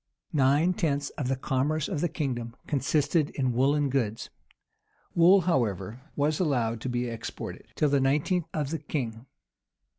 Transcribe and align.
Nine 0.33 0.73
tenths 0.73 1.11
of 1.11 1.27
the 1.27 1.35
commerce 1.35 1.87
of 1.87 2.01
the 2.01 2.09
kingdom 2.09 2.55
consisted 2.65 3.29
in 3.35 3.53
woollen 3.53 3.87
goods.[*] 3.91 4.31
Wool, 5.13 5.41
however, 5.41 6.01
was 6.15 6.39
allowed 6.39 6.81
to 6.81 6.89
be 6.89 7.05
exported, 7.05 7.67
till 7.75 7.89
the 7.89 8.01
nineteenth 8.01 8.47
of 8.51 8.71
the 8.71 8.79
king. 8.79 9.27